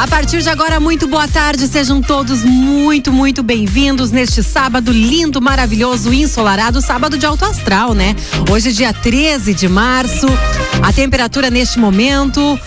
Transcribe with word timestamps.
A 0.00 0.08
partir 0.08 0.40
de 0.40 0.48
agora, 0.48 0.80
muito 0.80 1.06
boa 1.06 1.28
tarde, 1.28 1.68
sejam 1.68 2.00
todos 2.00 2.42
muito, 2.42 3.12
muito 3.12 3.42
bem-vindos 3.42 4.10
neste 4.10 4.42
sábado 4.42 4.90
lindo, 4.90 5.42
maravilhoso, 5.42 6.10
ensolarado, 6.10 6.80
sábado 6.80 7.18
de 7.18 7.26
alto 7.26 7.44
astral, 7.44 7.92
né? 7.92 8.16
Hoje, 8.50 8.72
dia 8.72 8.94
13 8.94 9.52
de 9.52 9.68
março, 9.68 10.26
a 10.82 10.90
temperatura 10.90 11.50
neste 11.50 11.78
momento 11.78 12.58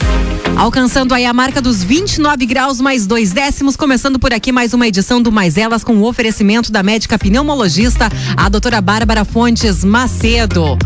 alcançando 0.56 1.12
aí 1.16 1.26
a 1.26 1.34
marca 1.34 1.60
dos 1.60 1.84
29 1.84 2.46
graus 2.46 2.80
mais 2.80 3.08
dois 3.08 3.34
décimos, 3.34 3.76
começando 3.76 4.20
por 4.20 4.32
aqui 4.32 4.52
mais 4.52 4.72
uma 4.72 4.88
edição 4.88 5.20
do 5.20 5.32
Mais 5.32 5.58
Elas 5.58 5.84
com 5.84 5.98
o 5.98 6.08
oferecimento 6.08 6.72
da 6.72 6.84
médica 6.84 7.18
pneumologista, 7.18 8.12
a 8.38 8.48
doutora 8.48 8.80
Bárbara 8.80 9.26
Fontes 9.26 9.84
Macedo. 9.84 10.78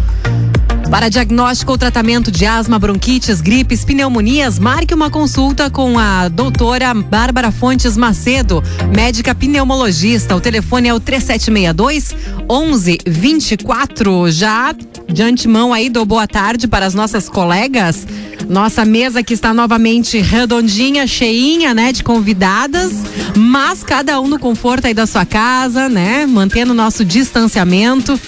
Para 0.90 1.10
diagnóstico 1.10 1.74
ou 1.74 1.78
tratamento 1.78 2.32
de 2.32 2.46
asma, 2.46 2.80
bronquites, 2.80 3.42
gripes, 3.42 3.84
pneumonias, 3.84 4.58
marque 4.58 4.94
uma 4.94 5.10
consulta 5.10 5.70
com 5.70 6.00
a 6.00 6.30
doutora 6.30 6.94
Bárbara 6.94 7.52
Fontes 7.52 7.98
Macedo, 7.98 8.64
médica 8.96 9.36
pneumologista. 9.36 10.34
O 10.36 10.40
telefone 10.40 10.88
é 10.88 10.94
o 10.94 11.00
3762 11.00 12.16
1124. 12.50 14.32
Já 14.32 14.74
de 15.08 15.22
antemão 15.22 15.74
aí 15.74 15.90
dou 15.90 16.06
boa 16.06 16.26
tarde 16.26 16.70
para 16.70 16.86
as 16.86 16.94
nossas 16.94 17.28
colegas. 17.28 18.08
Nossa 18.48 18.86
mesa 18.86 19.22
que 19.22 19.34
está 19.34 19.54
novamente 19.54 20.20
redondinha, 20.20 21.06
cheinha, 21.06 21.74
né, 21.74 21.92
de 21.92 22.02
convidadas, 22.02 22.94
mas 23.36 23.84
cada 23.84 24.22
um 24.22 24.28
no 24.28 24.40
conforto 24.40 24.88
aí 24.88 24.94
da 24.94 25.06
sua 25.06 25.26
casa, 25.26 25.90
né, 25.90 26.26
mantendo 26.26 26.72
o 26.72 26.76
nosso 26.76 27.04
distanciamento. 27.04 28.20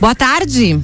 Boa 0.00 0.14
tarde. 0.14 0.80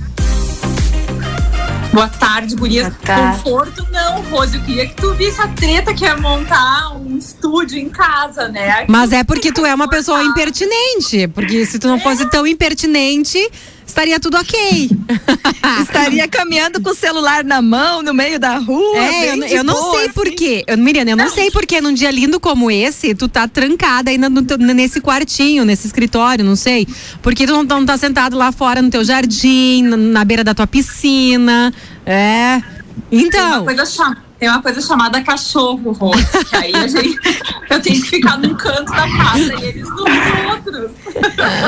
Boa 1.92 2.08
tarde, 2.08 2.54
gurias. 2.54 2.88
Boa 2.88 2.98
tarde. 3.04 3.42
Conforto 3.42 3.86
não, 3.90 4.22
Rose. 4.22 4.56
Eu 4.56 4.62
queria 4.62 4.86
que 4.86 4.94
tu 4.94 5.12
visse 5.14 5.40
a 5.40 5.48
treta 5.48 5.92
que 5.92 6.06
é 6.06 6.14
montar 6.16 6.96
um 6.96 7.18
estúdio 7.18 7.78
em 7.78 7.88
casa, 7.88 8.48
né? 8.48 8.84
Mas 8.88 9.12
é 9.12 9.24
porque 9.24 9.52
tu 9.52 9.66
é 9.66 9.74
uma 9.74 9.88
pessoa 9.88 10.22
impertinente. 10.22 11.26
Porque 11.28 11.66
se 11.66 11.78
tu 11.78 11.88
não 11.88 11.98
fosse 11.98 12.28
tão 12.30 12.46
impertinente, 12.46 13.38
estaria 13.90 14.18
tudo 14.18 14.38
ok. 14.38 14.90
estaria 15.82 16.26
caminhando 16.28 16.80
com 16.80 16.90
o 16.90 16.94
celular 16.94 17.44
na 17.44 17.60
mão, 17.60 18.02
no 18.02 18.14
meio 18.14 18.38
da 18.38 18.56
rua. 18.58 18.96
É, 18.96 19.30
eu, 19.30 19.42
eu, 19.44 19.64
não 19.64 19.74
boa, 19.74 19.96
sei 19.96 20.04
assim. 20.04 20.12
porquê. 20.14 20.64
Miriam, 20.78 21.02
eu 21.02 21.16
não, 21.16 21.24
não 21.24 21.32
sei 21.32 21.50
porquê 21.50 21.80
num 21.80 21.92
dia 21.92 22.10
lindo 22.10 22.40
como 22.40 22.70
esse, 22.70 23.14
tu 23.14 23.28
tá 23.28 23.46
trancada 23.46 24.10
ainda 24.10 24.30
no, 24.30 24.40
nesse 24.74 25.00
quartinho, 25.00 25.64
nesse 25.64 25.86
escritório, 25.86 26.44
não 26.44 26.56
sei. 26.56 26.86
Porque 27.20 27.46
tu 27.46 27.52
não, 27.52 27.62
não 27.62 27.86
tá 27.86 27.98
sentado 27.98 28.36
lá 28.36 28.52
fora 28.52 28.80
no 28.80 28.90
teu 28.90 29.04
jardim, 29.04 29.82
na, 29.82 29.96
na 29.96 30.24
beira 30.24 30.44
da 30.44 30.54
tua 30.54 30.66
piscina. 30.66 31.72
É. 32.06 32.62
Então. 33.10 33.30
Tem 33.30 33.42
uma 33.42 33.64
coisa 33.64 33.86
chata 33.86 34.30
tem 34.40 34.48
uma 34.48 34.62
coisa 34.62 34.80
chamada 34.80 35.22
cachorro, 35.22 35.92
Rose, 35.92 36.24
que 36.48 36.56
aí 36.56 36.74
a 36.74 36.88
gente, 36.88 37.20
eu 37.70 37.80
tenho 37.80 38.00
que 38.02 38.08
ficar 38.08 38.38
num 38.38 38.54
canto 38.54 38.90
da 38.90 39.08
casa 39.08 39.54
e 39.54 39.64
eles 39.64 39.88
nos 39.88 40.00
outros. 40.50 40.90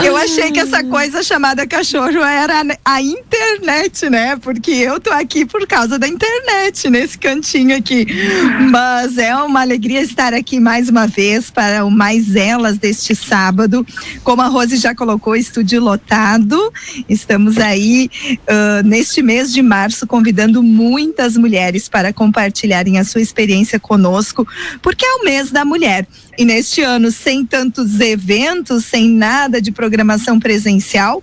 Eu 0.05 0.17
achei 0.17 0.51
que 0.51 0.61
essa 0.61 0.83
coisa 0.85 1.23
chamada 1.23 1.67
cachorro 1.67 2.23
era 2.23 2.63
a 2.85 3.01
internet, 3.01 4.11
né? 4.11 4.37
Porque 4.37 4.71
eu 4.71 5.01
tô 5.01 5.11
aqui 5.11 5.45
por 5.45 5.67
causa 5.67 5.99
da 5.99 6.07
internet, 6.07 6.91
nesse 6.91 7.17
cantinho 7.19 7.77
aqui. 7.77 8.07
Mas 8.71 9.19
é 9.19 9.35
uma 9.37 9.61
alegria 9.61 10.01
estar 10.01 10.35
aqui 10.35 10.61
mais 10.61 10.89
uma 10.89 11.07
vez 11.07 11.51
para 11.51 11.85
o 11.85 11.91
Mais 11.91 12.37
Elas 12.37 12.79
deste 12.79 13.15
sábado. 13.15 13.87
Como 14.25 14.43
a 14.43 14.49
Rose 14.49 14.77
já 14.77 14.95
colocou, 14.95 15.37
estúdio 15.37 15.81
lotado. 15.81 16.73
Estamos 17.09 17.59
aí 17.59 18.11
uh, 18.33 18.87
neste 18.87 19.23
mês 19.23 19.53
de 19.53 19.63
março 19.63 20.07
convidando 20.07 20.63
muitas 20.63 21.37
mulheres 21.37 21.89
para 21.89 22.13
compartilhar 22.13 22.43
compartilharem 22.73 22.99
a 22.99 23.05
sua 23.05 23.21
experiência 23.21 23.79
conosco, 23.79 24.47
porque 24.81 25.05
é 25.05 25.15
o 25.15 25.25
mês 25.25 25.51
da 25.51 25.65
mulher. 25.65 25.92
E 26.37 26.45
neste 26.45 26.83
ano, 26.83 27.11
sem 27.11 27.45
tantos 27.45 28.01
eventos, 28.01 28.85
sem 28.85 29.09
nada 29.09 29.61
de 29.61 29.71
programação 29.71 30.39
presencial, 30.41 31.23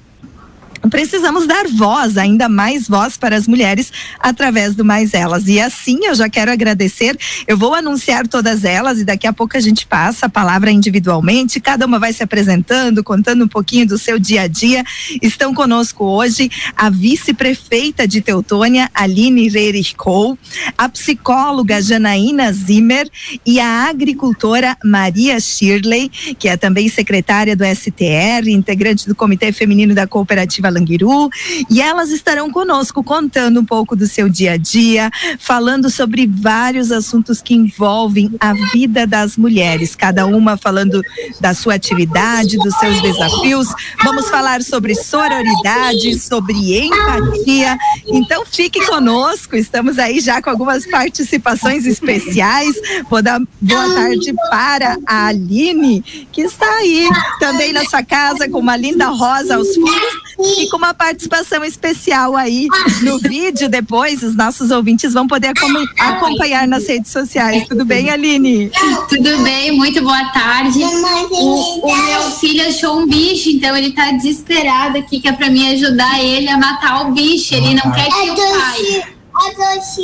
precisamos 0.89 1.47
dar 1.47 1.67
voz, 1.67 2.17
ainda 2.17 2.47
mais 2.47 2.87
voz 2.87 3.17
para 3.17 3.35
as 3.35 3.47
mulheres 3.47 3.91
através 4.19 4.75
do 4.75 4.85
Mais 4.85 5.13
Elas. 5.13 5.47
E 5.47 5.59
assim 5.59 6.05
eu 6.05 6.15
já 6.15 6.29
quero 6.29 6.51
agradecer. 6.51 7.17
Eu 7.47 7.57
vou 7.57 7.73
anunciar 7.73 8.27
todas 8.27 8.63
elas 8.63 8.99
e 8.99 9.03
daqui 9.03 9.27
a 9.27 9.33
pouco 9.33 9.57
a 9.57 9.59
gente 9.59 9.85
passa 9.85 10.27
a 10.27 10.29
palavra 10.29 10.71
individualmente. 10.71 11.59
Cada 11.59 11.85
uma 11.85 11.99
vai 11.99 12.13
se 12.13 12.23
apresentando, 12.23 13.03
contando 13.03 13.43
um 13.45 13.47
pouquinho 13.47 13.87
do 13.87 13.97
seu 13.97 14.19
dia 14.19 14.43
a 14.43 14.47
dia. 14.47 14.83
Estão 15.21 15.53
conosco 15.53 16.05
hoje 16.05 16.49
a 16.75 16.89
vice-prefeita 16.89 18.07
de 18.07 18.21
Teutônia, 18.21 18.89
Aline 18.93 19.49
Reirichkou, 19.49 20.37
a 20.77 20.87
psicóloga 20.87 21.81
Janaína 21.81 22.51
Zimmer 22.53 23.09
e 23.45 23.59
a 23.59 23.89
agricultora 23.89 24.77
Maria 24.83 25.39
Shirley, 25.39 26.09
que 26.37 26.47
é 26.47 26.57
também 26.57 26.89
secretária 26.89 27.55
do 27.55 27.63
STR, 27.65 28.47
integrante 28.49 29.07
do 29.07 29.15
Comitê 29.15 29.51
Feminino 29.51 29.93
da 29.93 30.07
Cooperativa 30.07 30.69
Languiru, 30.79 31.29
e 31.69 31.81
elas 31.81 32.09
estarão 32.09 32.49
conosco 32.49 33.03
contando 33.03 33.59
um 33.59 33.65
pouco 33.65 33.95
do 33.95 34.07
seu 34.07 34.29
dia 34.29 34.53
a 34.53 34.57
dia, 34.57 35.11
falando 35.37 35.89
sobre 35.89 36.25
vários 36.25 36.91
assuntos 36.91 37.41
que 37.41 37.53
envolvem 37.53 38.31
a 38.39 38.53
vida 38.71 39.05
das 39.05 39.37
mulheres, 39.37 39.95
cada 39.95 40.25
uma 40.25 40.57
falando 40.57 41.01
da 41.39 41.53
sua 41.53 41.75
atividade, 41.75 42.57
dos 42.57 42.75
seus 42.77 43.01
desafios. 43.01 43.67
Vamos 44.03 44.29
falar 44.29 44.61
sobre 44.61 44.95
sororidade, 44.95 46.17
sobre 46.19 46.85
empatia. 46.85 47.77
Então 48.07 48.45
fique 48.45 48.85
conosco, 48.85 49.55
estamos 49.55 49.99
aí 49.99 50.19
já 50.19 50.41
com 50.41 50.49
algumas 50.49 50.85
participações 50.85 51.85
especiais. 51.85 52.75
Vou 53.09 53.21
dar 53.21 53.39
boa 53.59 53.93
tarde 53.93 54.33
para 54.49 54.97
a 55.05 55.27
Aline, 55.27 56.01
que 56.31 56.41
está 56.41 56.69
aí 56.75 57.07
também 57.39 57.73
na 57.73 57.83
sua 57.85 58.03
casa 58.03 58.49
com 58.49 58.59
uma 58.59 58.77
linda 58.77 59.07
rosa 59.07 59.55
aos 59.55 59.75
fundos 59.75 60.28
e 60.39 60.69
com 60.69 60.77
uma 60.77 60.93
participação 60.93 61.63
especial 61.63 62.35
aí 62.35 62.67
no 63.03 63.19
vídeo 63.19 63.67
depois, 63.67 64.23
os 64.23 64.35
nossos 64.35 64.71
ouvintes 64.71 65.13
vão 65.13 65.27
poder 65.27 65.51
acompanhar 65.99 66.67
nas 66.67 66.87
redes 66.87 67.11
sociais. 67.11 67.67
Tudo 67.67 67.83
bem, 67.83 68.09
Aline? 68.09 68.71
Tudo 69.09 69.37
bem, 69.39 69.71
muito 69.71 70.01
boa 70.01 70.25
tarde. 70.31 70.79
O, 70.81 71.87
o 71.87 72.05
meu 72.05 72.21
filho 72.31 72.67
achou 72.67 72.99
um 72.99 73.07
bicho, 73.07 73.49
então 73.49 73.75
ele 73.75 73.91
tá 73.91 74.11
desesperado 74.11 74.97
aqui, 74.97 75.19
que 75.19 75.27
é 75.27 75.33
pra 75.33 75.49
mim 75.49 75.73
ajudar 75.73 76.23
ele 76.23 76.47
a 76.47 76.57
matar 76.57 77.05
o 77.07 77.11
bicho. 77.11 77.53
Ele 77.53 77.73
não 77.73 77.91
quer 77.91 78.07
que 78.07 78.29
o 78.31 78.35
pai. 78.35 79.03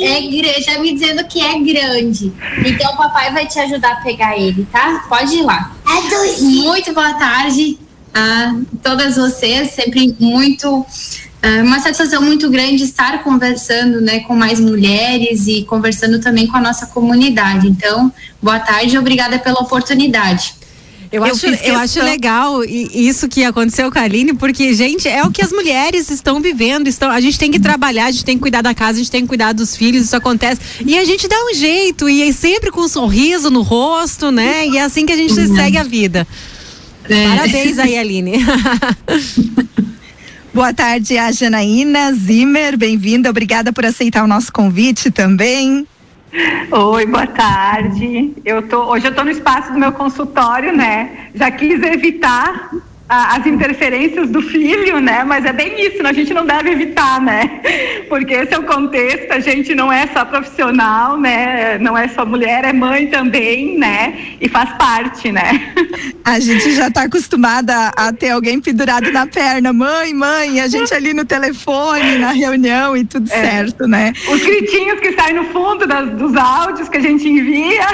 É 0.00 0.20
grande, 0.22 0.64
tá 0.64 0.78
me 0.78 0.94
dizendo 0.94 1.24
que 1.24 1.40
é 1.40 1.58
grande. 1.58 2.32
Então 2.64 2.92
o 2.92 2.96
papai 2.96 3.32
vai 3.32 3.46
te 3.46 3.58
ajudar 3.58 3.92
a 3.92 3.96
pegar 3.96 4.38
ele, 4.38 4.66
tá? 4.72 5.04
Pode 5.08 5.34
ir 5.34 5.42
lá. 5.42 5.72
Muito 6.40 6.94
boa 6.94 7.12
tarde 7.14 7.78
a 8.16 8.54
todas 8.82 9.16
vocês, 9.16 9.72
sempre 9.72 10.16
muito 10.18 10.86
é 11.42 11.62
uma 11.62 11.78
satisfação 11.78 12.22
muito 12.22 12.48
grande 12.50 12.82
estar 12.82 13.22
conversando 13.22 14.00
né, 14.00 14.20
com 14.20 14.34
mais 14.34 14.58
mulheres 14.58 15.46
e 15.46 15.62
conversando 15.64 16.18
também 16.18 16.46
com 16.46 16.56
a 16.56 16.60
nossa 16.60 16.86
comunidade. 16.86 17.68
Então, 17.68 18.12
boa 18.42 18.58
tarde 18.58 18.96
e 18.96 18.98
obrigada 18.98 19.38
pela 19.38 19.60
oportunidade. 19.60 20.54
Eu, 21.12 21.24
eu 21.24 21.32
acho, 21.32 21.46
eu 21.46 21.78
acho 21.78 22.02
legal 22.02 22.64
isso 22.64 23.28
que 23.28 23.44
aconteceu 23.44 23.92
com 23.92 23.98
a 23.98 24.02
Aline, 24.02 24.34
porque, 24.34 24.74
gente, 24.74 25.06
é 25.06 25.22
o 25.22 25.30
que 25.30 25.40
as 25.40 25.52
mulheres 25.52 26.10
estão 26.10 26.40
vivendo. 26.40 26.88
Estão, 26.88 27.10
a 27.10 27.20
gente 27.20 27.38
tem 27.38 27.50
que 27.50 27.60
trabalhar, 27.60 28.06
a 28.06 28.10
gente 28.10 28.24
tem 28.24 28.36
que 28.36 28.42
cuidar 28.42 28.62
da 28.62 28.74
casa, 28.74 28.98
a 28.98 29.02
gente 29.02 29.10
tem 29.10 29.22
que 29.22 29.28
cuidar 29.28 29.52
dos 29.52 29.76
filhos, 29.76 30.04
isso 30.04 30.16
acontece. 30.16 30.60
E 30.84 30.98
a 30.98 31.04
gente 31.04 31.28
dá 31.28 31.36
um 31.44 31.54
jeito, 31.54 32.08
e 32.08 32.28
é 32.28 32.32
sempre 32.32 32.72
com 32.72 32.80
um 32.80 32.88
sorriso 32.88 33.50
no 33.50 33.62
rosto, 33.62 34.32
né? 34.32 34.66
E 34.66 34.78
é 34.78 34.82
assim 34.82 35.06
que 35.06 35.12
a 35.12 35.16
gente 35.16 35.38
uhum. 35.38 35.54
segue 35.54 35.78
a 35.78 35.84
vida. 35.84 36.26
É. 37.08 37.28
Parabéns 37.28 37.78
aí, 37.78 37.98
Aline. 37.98 38.32
Boa 40.52 40.72
tarde, 40.72 41.18
a 41.18 41.30
Janaína 41.30 42.14
Zimmer, 42.14 42.78
bem-vinda, 42.78 43.28
obrigada 43.28 43.74
por 43.74 43.84
aceitar 43.84 44.24
o 44.24 44.26
nosso 44.26 44.50
convite 44.50 45.10
também. 45.10 45.86
Oi, 46.70 47.06
boa 47.06 47.26
tarde. 47.26 48.32
Eu 48.42 48.62
tô, 48.62 48.84
hoje 48.84 49.06
eu 49.06 49.10
estou 49.10 49.24
no 49.24 49.30
espaço 49.30 49.72
do 49.72 49.78
meu 49.78 49.92
consultório, 49.92 50.74
né? 50.74 51.28
Já 51.34 51.50
quis 51.50 51.82
evitar 51.82 52.70
as 53.08 53.46
interferências 53.46 54.28
do 54.30 54.42
filho, 54.42 54.98
né? 55.00 55.22
Mas 55.24 55.44
é 55.44 55.52
bem 55.52 55.86
isso, 55.86 56.02
né? 56.02 56.10
a 56.10 56.12
gente 56.12 56.34
não 56.34 56.44
deve 56.44 56.70
evitar, 56.70 57.20
né? 57.20 57.60
Porque 58.08 58.34
esse 58.34 58.52
é 58.52 58.58
o 58.58 58.64
contexto, 58.64 59.30
a 59.30 59.38
gente 59.38 59.74
não 59.74 59.92
é 59.92 60.08
só 60.08 60.24
profissional, 60.24 61.16
né? 61.18 61.78
Não 61.78 61.96
é 61.96 62.08
só 62.08 62.26
mulher, 62.26 62.64
é 62.64 62.72
mãe 62.72 63.06
também, 63.06 63.78
né? 63.78 64.36
E 64.40 64.48
faz 64.48 64.72
parte, 64.72 65.30
né? 65.30 65.72
A 66.24 66.40
gente 66.40 66.72
já 66.72 66.88
está 66.88 67.02
acostumada 67.02 67.92
a 67.96 68.12
ter 68.12 68.30
alguém 68.30 68.60
pendurado 68.60 69.12
na 69.12 69.26
perna, 69.26 69.72
mãe, 69.72 70.12
mãe, 70.12 70.60
a 70.60 70.66
gente 70.66 70.92
ali 70.92 71.14
no 71.14 71.24
telefone, 71.24 72.18
na 72.18 72.32
reunião 72.32 72.96
e 72.96 73.04
tudo 73.04 73.30
é. 73.32 73.40
certo, 73.40 73.86
né? 73.86 74.12
Os 74.28 74.42
gritinhos 74.42 74.98
que 74.98 75.12
saem 75.12 75.36
no 75.36 75.44
fundo 75.44 75.86
das, 75.86 76.10
dos 76.10 76.34
áudios 76.34 76.88
que 76.88 76.96
a 76.96 77.00
gente 77.00 77.28
envia. 77.28 77.86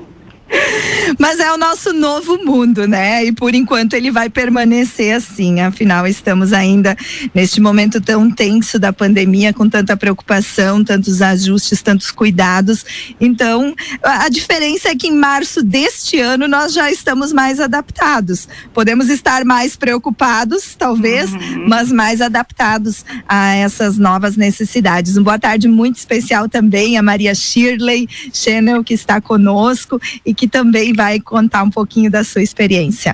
Mas 1.18 1.38
é 1.38 1.52
o 1.52 1.56
nosso 1.56 1.92
novo 1.92 2.38
mundo, 2.44 2.86
né? 2.86 3.24
E 3.24 3.32
por 3.32 3.54
enquanto 3.54 3.94
ele 3.94 4.10
vai 4.10 4.28
permanecer 4.28 5.14
assim. 5.14 5.60
Afinal, 5.60 6.06
estamos 6.06 6.52
ainda 6.52 6.96
neste 7.34 7.60
momento 7.60 8.00
tão 8.00 8.30
tenso 8.30 8.78
da 8.78 8.92
pandemia, 8.92 9.52
com 9.52 9.68
tanta 9.68 9.96
preocupação, 9.96 10.82
tantos 10.82 11.22
ajustes, 11.22 11.82
tantos 11.82 12.10
cuidados. 12.10 12.84
Então, 13.20 13.74
a 14.02 14.28
diferença 14.28 14.88
é 14.88 14.94
que 14.94 15.08
em 15.08 15.14
março 15.14 15.62
deste 15.62 16.20
ano 16.20 16.48
nós 16.48 16.72
já 16.72 16.90
estamos 16.90 17.32
mais 17.32 17.60
adaptados. 17.60 18.48
Podemos 18.72 19.08
estar 19.08 19.44
mais 19.44 19.76
preocupados, 19.76 20.74
talvez, 20.74 21.32
uhum. 21.32 21.68
mas 21.68 21.92
mais 21.92 22.20
adaptados 22.20 23.04
a 23.28 23.54
essas 23.54 23.98
novas 23.98 24.36
necessidades. 24.36 25.16
Uma 25.16 25.24
boa 25.24 25.38
tarde 25.38 25.68
muito 25.68 25.96
especial 25.96 26.48
também 26.48 26.96
a 26.96 27.02
Maria 27.02 27.34
Shirley 27.34 28.08
Channel, 28.32 28.82
que 28.82 28.94
está 28.94 29.20
conosco 29.20 30.00
e 30.24 30.34
que 30.38 30.46
também 30.46 30.92
vai 30.92 31.18
contar 31.18 31.64
um 31.64 31.70
pouquinho 31.70 32.08
da 32.08 32.22
sua 32.22 32.40
experiência. 32.40 33.12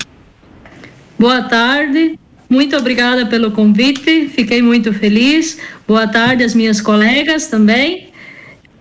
Boa 1.19 1.43
tarde, 1.43 2.19
muito 2.50 2.76
obrigada 2.76 3.25
pelo 3.25 3.50
convite, 3.50 4.29
fiquei 4.29 4.61
muito 4.61 4.93
feliz. 4.93 5.59
Boa 5.88 6.06
tarde 6.06 6.44
às 6.44 6.55
minhas 6.55 6.82
colegas 6.82 7.47
também. 7.47 8.12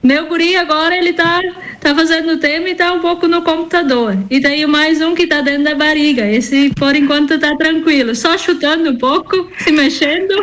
Meu 0.03 0.27
guri 0.27 0.57
agora 0.57 0.93
ele 0.97 1.13
tá, 1.13 1.39
tá 1.79 1.95
fazendo 1.95 2.37
tema 2.37 2.67
e 2.69 2.75
tá 2.75 2.91
um 2.91 2.99
pouco 2.99 3.25
no 3.29 3.41
computador. 3.43 4.17
E 4.29 4.41
tenho 4.41 4.67
mais 4.67 4.99
um 4.99 5.15
que 5.15 5.25
tá 5.25 5.39
dentro 5.39 5.63
da 5.63 5.75
barriga. 5.75 6.29
Esse 6.29 6.69
por 6.75 6.93
enquanto 6.93 7.39
tá 7.39 7.55
tranquilo, 7.55 8.13
só 8.13 8.37
chutando 8.37 8.89
um 8.89 8.97
pouco, 8.97 9.49
se 9.59 9.71
mexendo. 9.71 10.35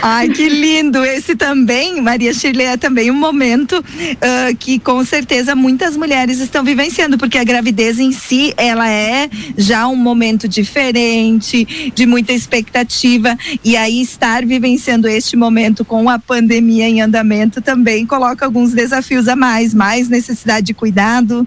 Ai, 0.00 0.28
que 0.28 0.48
lindo! 0.48 1.04
Esse 1.04 1.34
também, 1.34 2.00
Maria 2.00 2.32
Shirley, 2.32 2.66
é 2.66 2.76
também 2.76 3.10
um 3.10 3.16
momento 3.16 3.78
uh, 3.78 4.56
que 4.58 4.78
com 4.78 5.04
certeza 5.04 5.56
muitas 5.56 5.96
mulheres 5.96 6.38
estão 6.38 6.62
vivenciando, 6.62 7.18
porque 7.18 7.38
a 7.38 7.44
gravidez 7.44 7.98
em 7.98 8.12
si, 8.12 8.54
ela 8.56 8.88
é 8.88 9.28
já 9.56 9.88
um 9.88 9.96
momento 9.96 10.48
diferente, 10.48 11.92
de 11.94 12.06
muita 12.06 12.32
expectativa, 12.32 13.36
e 13.64 13.76
aí 13.76 14.00
estar 14.00 14.46
vivenciando 14.46 15.08
este 15.08 15.36
momento 15.36 15.84
com 15.84 16.08
a 16.08 16.18
pandemia 16.18 16.88
em 16.88 17.00
andamento 17.00 17.60
também 17.60 18.06
coloca 18.06 18.44
alguns 18.44 18.72
desafios 18.72 19.28
a 19.28 19.34
mais, 19.34 19.74
mais 19.74 20.08
necessidade 20.08 20.66
de 20.66 20.74
cuidado. 20.74 21.46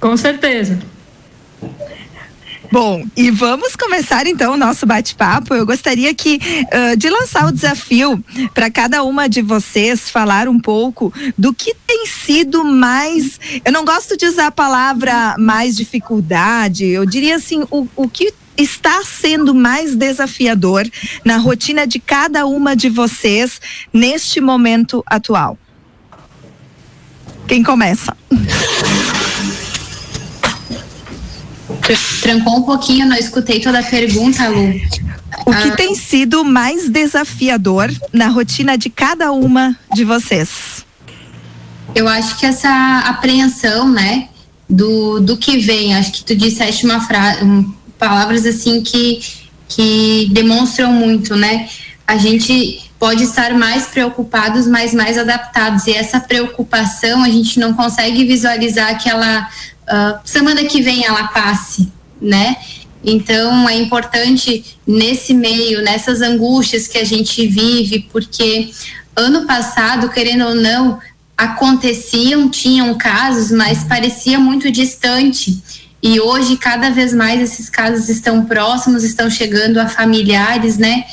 Com 0.00 0.16
certeza. 0.16 0.78
Bom, 2.72 3.04
e 3.16 3.32
vamos 3.32 3.74
começar 3.74 4.28
então 4.28 4.54
o 4.54 4.56
nosso 4.56 4.86
bate-papo. 4.86 5.52
Eu 5.54 5.66
gostaria 5.66 6.14
que 6.14 6.36
uh, 6.36 6.96
de 6.96 7.10
lançar 7.10 7.46
o 7.48 7.52
desafio 7.52 8.22
para 8.54 8.70
cada 8.70 9.02
uma 9.02 9.28
de 9.28 9.42
vocês 9.42 10.08
falar 10.08 10.46
um 10.46 10.60
pouco 10.60 11.12
do 11.36 11.52
que 11.52 11.74
tem 11.84 12.06
sido 12.06 12.64
mais. 12.64 13.40
Eu 13.64 13.72
não 13.72 13.84
gosto 13.84 14.16
de 14.16 14.24
usar 14.24 14.46
a 14.46 14.52
palavra 14.52 15.34
mais 15.36 15.76
dificuldade. 15.76 16.86
Eu 16.86 17.04
diria 17.04 17.34
assim 17.34 17.64
o, 17.72 17.88
o 17.96 18.08
que 18.08 18.32
está 18.56 19.02
sendo 19.04 19.52
mais 19.52 19.96
desafiador 19.96 20.88
na 21.24 21.38
rotina 21.38 21.88
de 21.88 21.98
cada 21.98 22.46
uma 22.46 22.76
de 22.76 22.88
vocês 22.88 23.60
neste 23.92 24.40
momento 24.40 25.02
atual. 25.06 25.58
Quem 27.48 27.64
começa? 27.64 28.16
Trancou 32.22 32.58
um 32.58 32.62
pouquinho, 32.62 33.06
não 33.06 33.16
escutei 33.16 33.60
toda 33.60 33.80
a 33.80 33.82
pergunta, 33.82 34.48
Lu. 34.48 34.80
O 35.46 35.52
que 35.52 35.68
ah. 35.68 35.76
tem 35.76 35.94
sido 35.94 36.44
mais 36.44 36.88
desafiador 36.88 37.90
na 38.12 38.28
rotina 38.28 38.76
de 38.76 38.90
cada 38.90 39.32
uma 39.32 39.76
de 39.92 40.04
vocês? 40.04 40.84
Eu 41.94 42.08
acho 42.08 42.38
que 42.38 42.46
essa 42.46 43.04
apreensão, 43.06 43.88
né, 43.88 44.28
do, 44.70 45.18
do 45.20 45.36
que 45.36 45.58
vem. 45.58 45.94
Acho 45.94 46.12
que 46.12 46.24
tu 46.24 46.36
disseste 46.36 46.86
uma 46.86 47.00
frase, 47.00 47.44
um, 47.44 47.74
palavras 47.98 48.46
assim 48.46 48.80
que, 48.82 49.20
que 49.68 50.30
demonstram 50.32 50.92
muito, 50.92 51.34
né? 51.34 51.68
A 52.06 52.16
gente 52.16 52.88
pode 52.98 53.24
estar 53.24 53.54
mais 53.54 53.86
preocupados, 53.86 54.66
mas 54.66 54.94
mais 54.94 55.18
adaptados. 55.18 55.86
E 55.86 55.92
essa 55.92 56.20
preocupação 56.20 57.24
a 57.24 57.28
gente 57.28 57.58
não 57.58 57.74
consegue 57.74 58.24
visualizar 58.24 59.02
que 59.02 59.08
ela 59.08 59.48
uh, 59.90 60.18
semana 60.24 60.64
que 60.64 60.80
vem 60.80 61.04
ela 61.04 61.28
passe, 61.28 61.92
né? 62.20 62.56
Então 63.02 63.68
é 63.68 63.76
importante 63.76 64.64
nesse 64.86 65.32
meio, 65.32 65.82
nessas 65.82 66.20
angústias 66.20 66.86
que 66.86 66.98
a 66.98 67.04
gente 67.04 67.46
vive, 67.46 68.08
porque 68.12 68.70
ano 69.16 69.46
passado, 69.46 70.08
querendo 70.10 70.44
ou 70.46 70.54
não, 70.54 70.98
aconteciam, 71.36 72.50
tinham 72.50 72.96
casos, 72.98 73.50
mas 73.50 73.84
parecia 73.84 74.38
muito 74.38 74.70
distante. 74.70 75.62
E 76.02 76.20
hoje, 76.20 76.56
cada 76.56 76.90
vez 76.90 77.12
mais, 77.12 77.40
esses 77.40 77.68
casos 77.68 78.08
estão 78.08 78.44
próximos, 78.44 79.04
estão 79.04 79.28
chegando 79.28 79.78
a 79.78 79.88
familiares, 79.88 80.78
né? 80.78 81.04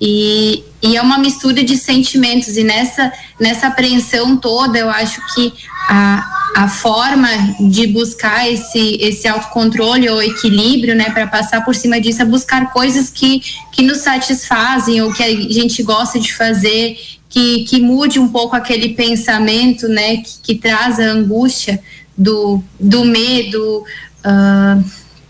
E, 0.00 0.62
e 0.82 0.96
é 0.96 1.02
uma 1.02 1.18
mistura 1.18 1.64
de 1.64 1.76
sentimentos. 1.76 2.56
E 2.56 2.64
nessa, 2.64 3.12
nessa 3.40 3.68
apreensão 3.68 4.36
toda, 4.36 4.78
eu 4.78 4.90
acho 4.90 5.20
que 5.34 5.52
a, 5.88 6.24
a 6.56 6.68
forma 6.68 7.28
de 7.60 7.86
buscar 7.86 8.50
esse, 8.50 8.96
esse 9.00 9.28
autocontrole 9.28 10.08
ou 10.08 10.22
equilíbrio, 10.22 10.94
né, 10.94 11.10
para 11.10 11.26
passar 11.26 11.64
por 11.64 11.74
cima 11.74 12.00
disso, 12.00 12.22
é 12.22 12.24
buscar 12.24 12.72
coisas 12.72 13.10
que, 13.10 13.42
que 13.72 13.82
nos 13.82 13.98
satisfazem 13.98 15.00
ou 15.00 15.12
que 15.12 15.22
a 15.22 15.30
gente 15.30 15.82
gosta 15.82 16.18
de 16.18 16.34
fazer, 16.34 16.98
que, 17.28 17.64
que 17.64 17.80
mude 17.80 18.18
um 18.18 18.28
pouco 18.28 18.56
aquele 18.56 18.90
pensamento, 18.94 19.88
né, 19.88 20.18
que, 20.18 20.38
que 20.42 20.54
traz 20.54 20.98
a 20.98 21.04
angústia 21.04 21.82
do, 22.16 22.62
do 22.80 23.04
medo, 23.04 23.84
uh, 24.24 24.84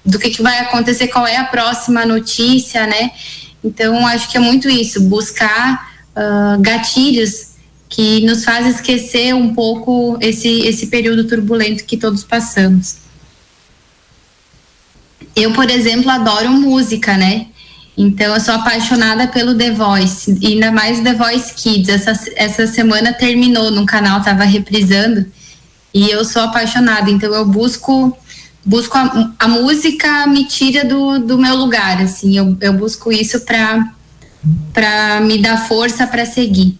do 0.04 0.18
que, 0.18 0.30
que 0.30 0.42
vai 0.42 0.60
acontecer, 0.60 1.08
qual 1.08 1.26
é 1.26 1.36
a 1.36 1.44
próxima 1.44 2.06
notícia, 2.06 2.86
né? 2.86 3.10
Então, 3.62 4.06
acho 4.06 4.30
que 4.30 4.36
é 4.36 4.40
muito 4.40 4.68
isso, 4.68 5.00
buscar 5.02 5.92
uh, 6.16 6.60
gatilhos 6.60 7.56
que 7.88 8.24
nos 8.26 8.44
faz 8.44 8.66
esquecer 8.66 9.34
um 9.34 9.54
pouco 9.54 10.18
esse, 10.20 10.60
esse 10.66 10.88
período 10.88 11.24
turbulento 11.24 11.84
que 11.84 11.96
todos 11.96 12.24
passamos. 12.24 12.96
Eu, 15.34 15.52
por 15.52 15.70
exemplo, 15.70 16.10
adoro 16.10 16.50
música, 16.50 17.16
né? 17.16 17.46
Então, 17.96 18.34
eu 18.34 18.40
sou 18.40 18.54
apaixonada 18.54 19.26
pelo 19.26 19.54
The 19.54 19.70
Voice, 19.70 20.38
ainda 20.44 20.70
mais 20.70 21.00
The 21.00 21.14
Voice 21.14 21.54
Kids. 21.54 21.88
Essa, 21.88 22.30
essa 22.36 22.66
semana 22.66 23.12
terminou 23.12 23.70
no 23.70 23.86
canal, 23.86 24.18
estava 24.18 24.44
reprisando, 24.44 25.24
e 25.94 26.10
eu 26.10 26.24
sou 26.24 26.42
apaixonada. 26.42 27.10
Então, 27.10 27.32
eu 27.32 27.46
busco 27.46 28.16
busco 28.66 28.98
a, 28.98 29.32
a 29.38 29.48
música 29.48 30.26
me 30.26 30.44
tira 30.44 30.84
do, 30.84 31.20
do 31.20 31.38
meu 31.38 31.54
lugar, 31.54 32.02
assim. 32.02 32.36
Eu, 32.36 32.56
eu 32.60 32.72
busco 32.72 33.12
isso 33.12 33.40
para 33.40 35.20
me 35.20 35.38
dar 35.38 35.68
força 35.68 36.06
para 36.06 36.26
seguir. 36.26 36.76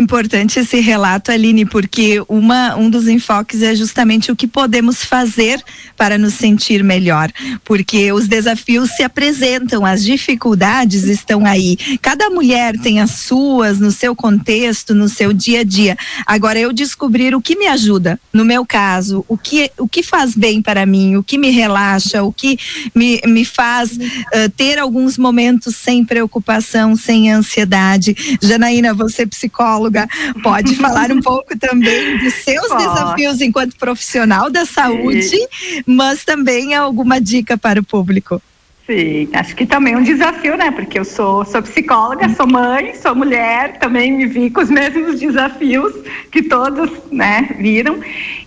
Importante 0.00 0.58
esse 0.58 0.80
relato, 0.80 1.30
Aline, 1.30 1.66
porque 1.66 2.22
uma, 2.26 2.74
um 2.74 2.88
dos 2.88 3.06
enfoques 3.06 3.60
é 3.60 3.74
justamente 3.74 4.32
o 4.32 4.34
que 4.34 4.46
podemos 4.46 5.04
fazer 5.04 5.62
para 5.94 6.16
nos 6.16 6.32
sentir 6.32 6.82
melhor, 6.82 7.30
porque 7.62 8.10
os 8.10 8.26
desafios 8.26 8.92
se 8.92 9.02
apresentam, 9.02 9.84
as 9.84 10.02
dificuldades 10.02 11.04
estão 11.04 11.44
aí. 11.44 11.76
Cada 12.00 12.30
mulher 12.30 12.78
tem 12.78 12.98
as 12.98 13.10
suas 13.10 13.78
no 13.78 13.92
seu 13.92 14.16
contexto, 14.16 14.94
no 14.94 15.06
seu 15.06 15.34
dia 15.34 15.60
a 15.60 15.64
dia. 15.64 15.98
Agora 16.24 16.58
eu 16.58 16.72
descobrir 16.72 17.34
o 17.34 17.42
que 17.42 17.54
me 17.54 17.66
ajuda, 17.66 18.18
no 18.32 18.42
meu 18.42 18.64
caso, 18.64 19.22
o 19.28 19.36
que, 19.36 19.70
o 19.76 19.86
que 19.86 20.02
faz 20.02 20.34
bem 20.34 20.62
para 20.62 20.86
mim, 20.86 21.16
o 21.16 21.22
que 21.22 21.36
me 21.36 21.50
relaxa, 21.50 22.22
o 22.22 22.32
que 22.32 22.58
me, 22.94 23.20
me 23.26 23.44
faz 23.44 23.98
uh, 23.98 24.48
ter 24.56 24.78
alguns 24.78 25.18
momentos 25.18 25.76
sem 25.76 26.06
preocupação, 26.06 26.96
sem 26.96 27.30
ansiedade. 27.30 28.16
Janaína, 28.40 28.94
você 28.94 29.24
é 29.24 29.26
psicóloga 29.26 29.89
psicóloga, 29.90 30.08
pode 30.42 30.76
falar 30.80 31.10
um 31.10 31.20
pouco 31.20 31.58
também 31.58 32.18
dos 32.18 32.34
seus 32.34 32.68
Pode. 32.68 32.84
desafios 32.84 33.40
enquanto 33.40 33.76
profissional 33.76 34.50
da 34.50 34.64
saúde, 34.64 35.22
Sim. 35.22 35.46
mas 35.86 36.24
também 36.24 36.74
alguma 36.74 37.20
dica 37.20 37.58
para 37.58 37.80
o 37.80 37.84
público. 37.84 38.40
Sim, 38.86 39.28
acho 39.34 39.54
que 39.54 39.64
também 39.66 39.94
é 39.94 39.96
um 39.96 40.02
desafio, 40.02 40.56
né? 40.56 40.72
Porque 40.72 40.98
eu 40.98 41.04
sou, 41.04 41.44
sou 41.44 41.62
psicóloga, 41.62 42.28
sou 42.30 42.44
mãe, 42.44 42.92
sou 42.96 43.14
mulher, 43.14 43.78
também 43.78 44.10
me 44.10 44.26
vi 44.26 44.50
com 44.50 44.60
os 44.60 44.68
mesmos 44.68 45.20
desafios 45.20 45.92
que 46.32 46.42
todos, 46.42 46.90
né, 47.12 47.50
viram. 47.56 48.00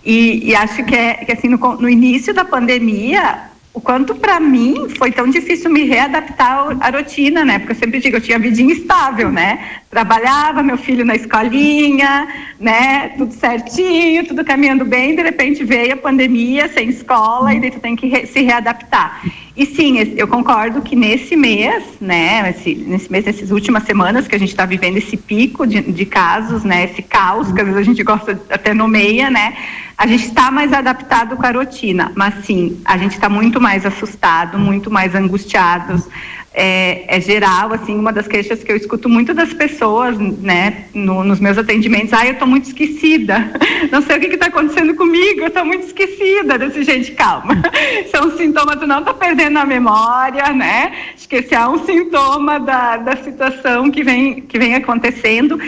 E, 0.03 0.49
e 0.49 0.55
acho 0.55 0.83
que 0.83 0.95
é 0.95 1.13
que 1.13 1.31
assim 1.31 1.47
no, 1.47 1.57
no 1.57 1.87
início 1.87 2.33
da 2.33 2.43
pandemia 2.43 3.52
o 3.73 3.81
quanto 3.81 4.13
para 4.13 4.39
mim 4.39 4.87
foi 4.97 5.11
tão 5.11 5.27
difícil 5.27 5.71
me 5.71 5.83
readaptar 5.83 6.77
à 6.79 6.89
rotina, 6.91 7.43
né? 7.43 7.57
Porque 7.57 7.71
eu 7.71 7.77
sempre 7.77 7.99
digo, 7.99 8.17
eu 8.17 8.21
tinha 8.21 8.37
vidinha 8.37 8.71
estável, 8.71 9.31
né? 9.31 9.81
Trabalhava, 9.89 10.61
meu 10.61 10.77
filho 10.77 11.03
na 11.03 11.15
escolinha, 11.15 12.27
né? 12.59 13.09
Tudo 13.17 13.33
certinho, 13.33 14.25
tudo 14.27 14.45
caminhando 14.45 14.85
bem, 14.85 15.15
de 15.15 15.23
repente 15.23 15.63
veio 15.63 15.93
a 15.93 15.97
pandemia, 15.97 16.67
sem 16.67 16.89
escola, 16.89 17.53
e 17.53 17.59
daí 17.59 17.71
tu 17.71 17.79
tem 17.79 17.95
que 17.95 18.07
re 18.07 18.27
se 18.27 18.41
readaptar. 18.41 19.23
E 19.55 19.67
sim, 19.67 19.99
eu 20.17 20.27
concordo 20.27 20.81
que 20.81 20.95
nesse 20.95 21.35
mês, 21.35 21.83
né? 22.01 22.49
Esse, 22.49 22.73
nesse 22.73 23.11
mês, 23.11 23.23
nessas 23.23 23.51
últimas 23.51 23.83
semanas 23.83 24.27
que 24.27 24.35
a 24.35 24.39
gente 24.39 24.49
está 24.49 24.65
vivendo 24.65 24.97
esse 24.97 25.15
pico 25.15 25.67
de, 25.67 25.79
de 25.79 26.05
casos, 26.05 26.63
né? 26.63 26.85
Esse 26.85 27.03
caos, 27.03 27.51
que 27.51 27.61
às 27.61 27.67
vezes 27.67 27.79
a 27.79 27.83
gente 27.83 28.01
gosta 28.01 28.31
até 28.49 28.73
nomeia, 28.73 29.29
né? 29.29 29.55
A 29.95 30.07
gente 30.07 30.25
está 30.25 30.49
mais 30.49 30.73
adaptado 30.73 31.37
com 31.37 31.45
a 31.45 31.51
rotina, 31.51 32.11
mas 32.15 32.43
sim, 32.45 32.81
a 32.83 32.97
gente 32.97 33.11
está 33.11 33.29
muito 33.29 33.61
mais 33.61 33.85
assustado, 33.85 34.57
muito 34.57 34.89
mais 34.89 35.13
angustiados. 35.13 36.09
É, 36.55 37.05
é, 37.07 37.19
geral, 37.19 37.73
assim, 37.73 37.97
uma 37.97 38.13
das 38.13 38.27
queixas 38.27 38.63
que 38.63 38.71
eu 38.71 38.75
escuto 38.75 39.09
muito 39.09 39.33
das 39.33 39.51
pessoas, 39.53 40.15
né, 40.19 40.85
no, 40.93 41.23
nos 41.23 41.39
meus 41.39 41.57
atendimentos, 41.57 42.13
ah, 42.13 42.27
eu 42.27 42.33
estou 42.33 42.47
muito 42.47 42.67
esquecida, 42.67 43.51
não 43.91 44.03
sei 44.03 44.17
o 44.17 44.19
que 44.19 44.27
está 44.27 44.45
acontecendo 44.45 44.93
comigo, 44.93 45.41
eu 45.41 45.47
estou 45.47 45.65
muito 45.65 45.87
esquecida. 45.87 46.59
Desse 46.59 46.83
gente, 46.83 47.11
calma, 47.13 47.55
isso 48.05 48.15
é 48.15 48.21
um 48.21 48.37
sintoma, 48.37 48.77
tu 48.77 48.85
não 48.85 48.99
está 48.99 49.15
perdendo 49.15 49.57
a 49.57 49.65
memória, 49.65 50.53
né, 50.53 50.93
esquecer 51.17 51.55
é 51.55 51.67
um 51.67 51.83
sintoma 51.85 52.59
da, 52.59 52.97
da 52.97 53.15
situação 53.15 53.89
que 53.89 54.03
vem, 54.03 54.41
que 54.41 54.59
vem 54.59 54.75
acontecendo. 54.75 55.59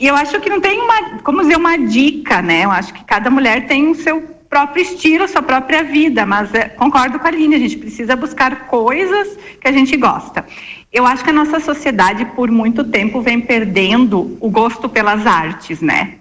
E 0.00 0.06
eu 0.08 0.16
acho 0.16 0.40
que 0.40 0.50
não 0.50 0.60
tem 0.60 0.80
uma, 0.80 1.18
como 1.22 1.42
dizer, 1.42 1.56
uma 1.56 1.78
dica, 1.78 2.42
né? 2.42 2.64
Eu 2.64 2.70
acho 2.70 2.92
que 2.92 3.04
cada 3.04 3.30
mulher 3.30 3.66
tem 3.66 3.88
o 3.88 3.94
seu 3.94 4.33
próprio 4.54 4.84
estilo, 4.84 5.26
sua 5.26 5.42
própria 5.42 5.82
vida, 5.82 6.24
mas 6.24 6.54
é, 6.54 6.68
concordo 6.68 7.18
com 7.18 7.26
a 7.26 7.28
Aline, 7.28 7.56
a 7.56 7.58
gente 7.58 7.76
precisa 7.76 8.14
buscar 8.14 8.68
coisas 8.68 9.36
que 9.60 9.66
a 9.66 9.72
gente 9.72 9.96
gosta. 9.96 10.46
Eu 10.92 11.04
acho 11.04 11.24
que 11.24 11.30
a 11.30 11.32
nossa 11.32 11.58
sociedade, 11.58 12.24
por 12.36 12.52
muito 12.52 12.84
tempo, 12.84 13.20
vem 13.20 13.40
perdendo 13.40 14.38
o 14.40 14.48
gosto 14.48 14.88
pelas 14.88 15.26
artes, 15.26 15.80
né? 15.80 16.14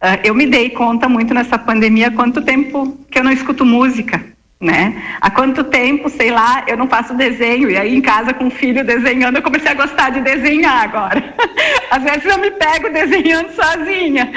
Uh, 0.00 0.22
eu 0.22 0.36
me 0.36 0.46
dei 0.46 0.70
conta 0.70 1.08
muito 1.08 1.34
nessa 1.34 1.58
pandemia 1.58 2.12
quanto 2.12 2.40
tempo 2.42 2.96
que 3.10 3.18
eu 3.18 3.24
não 3.24 3.32
escuto 3.32 3.64
música 3.64 4.24
né? 4.60 5.16
Há 5.22 5.30
quanto 5.30 5.64
tempo, 5.64 6.10
sei 6.10 6.30
lá, 6.30 6.64
eu 6.68 6.76
não 6.76 6.86
faço 6.86 7.14
desenho 7.14 7.70
e 7.70 7.78
aí 7.78 7.96
em 7.96 8.02
casa 8.02 8.34
com 8.34 8.48
o 8.48 8.50
filho 8.50 8.84
desenhando, 8.84 9.36
eu 9.36 9.42
comecei 9.42 9.70
a 9.70 9.74
gostar 9.74 10.10
de 10.10 10.20
desenhar 10.20 10.84
agora. 10.84 11.34
Às 11.90 12.02
vezes 12.02 12.26
eu 12.26 12.38
me 12.38 12.50
pego 12.50 12.90
desenhando 12.90 13.50
sozinha, 13.54 14.30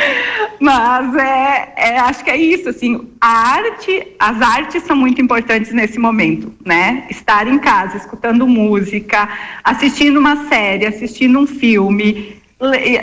mas 0.61 1.13
é, 1.15 1.73
é, 1.75 1.99
acho 1.99 2.23
que 2.23 2.31
é 2.31 2.37
isso, 2.37 2.69
assim, 2.69 3.09
a 3.19 3.53
arte, 3.55 4.07
as 4.17 4.41
artes 4.41 4.83
são 4.83 4.95
muito 4.95 5.21
importantes 5.21 5.73
nesse 5.73 5.99
momento, 5.99 6.53
né? 6.65 7.05
Estar 7.09 7.45
em 7.45 7.59
casa, 7.59 7.97
escutando 7.97 8.47
música, 8.47 9.27
assistindo 9.61 10.17
uma 10.17 10.47
série, 10.47 10.85
assistindo 10.85 11.37
um 11.37 11.45
filme, 11.45 12.41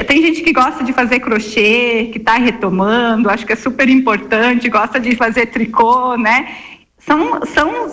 tem 0.06 0.22
gente 0.22 0.42
que 0.42 0.52
gosta 0.52 0.82
de 0.82 0.92
fazer 0.92 1.20
crochê, 1.20 2.08
que 2.10 2.18
está 2.18 2.34
retomando, 2.34 3.28
acho 3.28 3.44
que 3.44 3.52
é 3.52 3.56
super 3.56 3.88
importante, 3.88 4.70
gosta 4.70 4.98
de 4.98 5.14
fazer 5.16 5.46
tricô, 5.46 6.16
né? 6.16 6.48
São, 7.10 7.40
são 7.44 7.86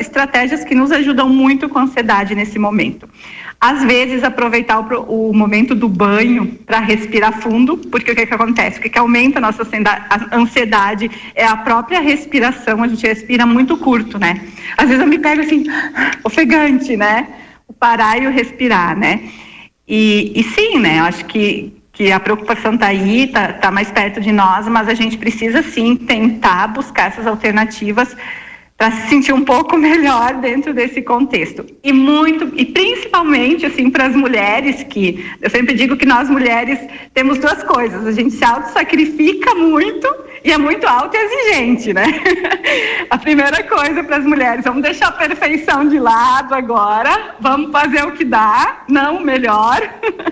estratégias 0.00 0.64
que 0.64 0.74
nos 0.74 0.90
ajudam 0.90 1.28
muito 1.28 1.68
com 1.68 1.78
a 1.78 1.82
ansiedade 1.82 2.34
nesse 2.34 2.58
momento. 2.58 3.06
Às 3.60 3.84
vezes, 3.84 4.24
aproveitar 4.24 4.80
o, 4.80 5.28
o 5.28 5.34
momento 5.34 5.74
do 5.74 5.90
banho 5.90 6.58
para 6.64 6.80
respirar 6.80 7.38
fundo, 7.38 7.76
porque 7.76 8.12
o 8.12 8.16
que, 8.16 8.24
que 8.24 8.32
acontece? 8.32 8.78
O 8.78 8.82
que, 8.82 8.88
que 8.88 8.98
aumenta 8.98 9.38
a 9.38 9.42
nossa 9.42 9.62
ansiedade 10.32 11.10
é 11.34 11.44
a 11.44 11.54
própria 11.54 12.00
respiração, 12.00 12.82
a 12.82 12.88
gente 12.88 13.06
respira 13.06 13.44
muito 13.44 13.76
curto, 13.76 14.18
né? 14.18 14.40
Às 14.78 14.86
vezes 14.86 15.02
eu 15.02 15.06
me 15.06 15.18
pego 15.18 15.42
assim, 15.42 15.64
ofegante, 16.24 16.96
né? 16.96 17.28
O 17.68 17.74
parar 17.74 18.22
e 18.22 18.26
o 18.26 18.30
respirar, 18.30 18.98
né? 18.98 19.20
E, 19.86 20.32
e 20.34 20.42
sim, 20.44 20.78
né? 20.78 21.00
Eu 21.00 21.04
acho 21.04 21.26
que, 21.26 21.76
que 21.92 22.10
a 22.10 22.18
preocupação 22.18 22.72
está 22.72 22.86
aí, 22.86 23.24
está 23.24 23.52
tá 23.52 23.70
mais 23.70 23.90
perto 23.90 24.18
de 24.18 24.32
nós, 24.32 24.66
mas 24.66 24.88
a 24.88 24.94
gente 24.94 25.18
precisa 25.18 25.62
sim 25.62 25.94
tentar 25.94 26.68
buscar 26.68 27.08
essas 27.08 27.26
alternativas 27.26 28.16
para 28.82 28.90
se 28.90 29.10
sentir 29.10 29.32
um 29.32 29.44
pouco 29.44 29.78
melhor 29.78 30.34
dentro 30.40 30.74
desse 30.74 31.02
contexto. 31.02 31.64
E 31.84 31.92
muito, 31.92 32.52
e 32.56 32.64
principalmente 32.64 33.64
assim 33.64 33.88
para 33.88 34.06
as 34.06 34.16
mulheres 34.16 34.82
que 34.82 35.24
eu 35.40 35.48
sempre 35.48 35.72
digo 35.74 35.96
que 35.96 36.04
nós 36.04 36.28
mulheres 36.28 36.80
temos 37.14 37.38
duas 37.38 37.62
coisas, 37.62 38.04
a 38.04 38.10
gente 38.10 38.34
se 38.34 38.44
auto-sacrifica 38.44 39.54
muito 39.54 40.12
e 40.44 40.50
é 40.50 40.58
muito 40.58 40.86
autoexigente, 40.86 41.92
né? 41.92 42.04
a 43.08 43.18
primeira 43.18 43.62
coisa 43.62 44.02
para 44.02 44.16
as 44.16 44.24
mulheres, 44.24 44.64
vamos 44.64 44.82
deixar 44.82 45.08
a 45.08 45.12
perfeição 45.12 45.88
de 45.88 45.98
lado 45.98 46.54
agora, 46.54 47.36
vamos 47.40 47.70
fazer 47.70 48.04
o 48.04 48.12
que 48.12 48.24
dá, 48.24 48.84
não 48.88 49.18
o 49.18 49.24
melhor, 49.24 49.80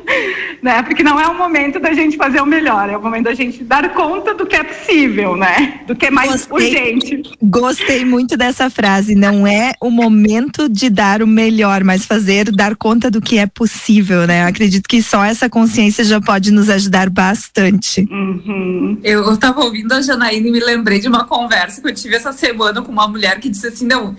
né? 0.62 0.82
Porque 0.82 1.02
não 1.02 1.20
é 1.20 1.26
o 1.28 1.36
momento 1.36 1.78
da 1.78 1.92
gente 1.92 2.16
fazer 2.16 2.40
o 2.40 2.46
melhor, 2.46 2.90
é 2.90 2.96
o 2.96 3.02
momento 3.02 3.24
da 3.24 3.34
gente 3.34 3.62
dar 3.62 3.88
conta 3.92 4.34
do 4.34 4.46
que 4.46 4.56
é 4.56 4.64
possível, 4.64 5.36
né? 5.36 5.80
Do 5.86 5.94
que 5.94 6.06
é 6.06 6.10
mais 6.10 6.46
gostei, 6.46 6.66
urgente. 6.66 7.22
Gostei 7.42 8.04
muito 8.04 8.36
dessa 8.36 8.68
frase. 8.68 9.14
Não 9.14 9.46
é 9.46 9.72
o 9.80 9.90
momento 9.90 10.68
de 10.68 10.90
dar 10.90 11.22
o 11.22 11.26
melhor, 11.26 11.84
mas 11.84 12.04
fazer, 12.04 12.50
dar 12.50 12.74
conta 12.76 13.10
do 13.10 13.20
que 13.20 13.38
é 13.38 13.46
possível, 13.46 14.26
né? 14.26 14.42
Eu 14.42 14.48
acredito 14.48 14.88
que 14.88 15.02
só 15.02 15.24
essa 15.24 15.48
consciência 15.48 16.04
já 16.04 16.20
pode 16.20 16.50
nos 16.50 16.68
ajudar 16.68 17.08
bastante. 17.08 18.08
Uhum. 18.10 18.98
Eu 19.02 19.32
estava 19.32 19.60
ouvindo 19.60 19.92
a 19.92 19.99
Janaína 20.02 20.48
e 20.48 20.50
me 20.50 20.60
lembrei 20.60 20.98
de 20.98 21.08
uma 21.08 21.24
conversa 21.24 21.80
que 21.80 21.88
eu 21.88 21.94
tive 21.94 22.16
essa 22.16 22.32
semana 22.32 22.82
com 22.82 22.90
uma 22.90 23.08
mulher 23.08 23.40
que 23.40 23.48
disse 23.48 23.66
assim: 23.66 23.86
não. 23.86 24.16